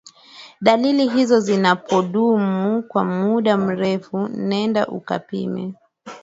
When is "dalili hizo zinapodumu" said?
0.61-2.83